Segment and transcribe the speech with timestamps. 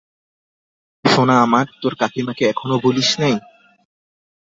[1.05, 3.35] সোনা আমার, তোর কাকিমাকে এখনো ভুলিস নাই!